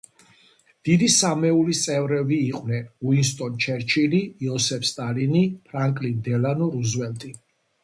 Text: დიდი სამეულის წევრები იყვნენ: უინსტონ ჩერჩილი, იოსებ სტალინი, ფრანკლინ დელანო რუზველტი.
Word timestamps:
დიდი 0.87 1.09
სამეულის 1.15 1.81
წევრები 1.87 2.39
იყვნენ: 2.45 2.87
უინსტონ 3.11 3.61
ჩერჩილი, 3.67 4.23
იოსებ 4.49 4.89
სტალინი, 4.95 5.45
ფრანკლინ 5.69 6.27
დელანო 6.31 6.73
რუზველტი. 6.75 7.35